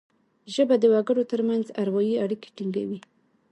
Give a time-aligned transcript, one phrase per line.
[0.53, 2.99] ژبه د وګړو ترمنځ اروايي اړیکي ټینګوي